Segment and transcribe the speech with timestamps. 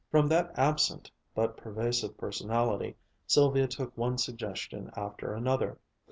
[0.09, 2.95] From that absent but pervasive personality
[3.27, 5.77] Sylvia took one suggestion after another.